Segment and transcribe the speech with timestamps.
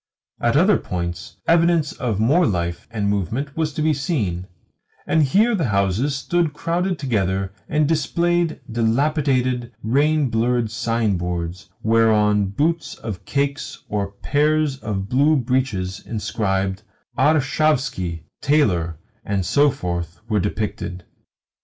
[0.41, 4.47] At other points evidence of more life and movement was to be seen,
[5.05, 12.95] and here the houses stood crowded together and displayed dilapidated, rain blurred signboards whereon boots
[13.03, 16.81] or cakes or pairs of blue breeches inscribed
[17.15, 21.05] "Arshavski, Tailor," and so forth, were depicted.